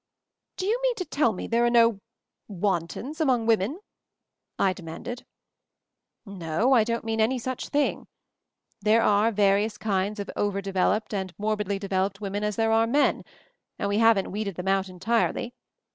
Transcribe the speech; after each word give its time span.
"Do 0.57 0.65
you 0.65 0.79
mean 0.81 0.95
to 0.95 1.05
tell 1.05 1.31
me 1.31 1.45
there 1.45 1.63
are 1.63 1.69
no 1.69 1.99
—* 2.41 2.47
wantons— 2.63 3.21
among 3.21 3.45
women?" 3.45 3.79
I 4.57 4.73
demanded. 4.73 5.27
"No, 6.25 6.73
I 6.73 6.83
don't 6.83 7.03
mean 7.05 7.21
any 7.21 7.37
such 7.37 7.69
thing. 7.69 8.07
There 8.81 9.03
are 9.03 9.31
various 9.31 9.77
kinds 9.77 10.19
of 10.19 10.31
over 10.35 10.59
developed 10.59 11.13
and 11.13 11.35
mor 11.37 11.55
bidly 11.55 11.79
developed 11.79 12.19
women 12.19 12.43
as 12.43 12.55
there 12.55 12.71
are 12.71 12.87
men, 12.87 13.23
and 13.77 13.89
we 13.89 13.99
haven't 13.99 14.31
weeded 14.31 14.55
them 14.55 14.67
out 14.67 14.89
entirely. 14.89 15.53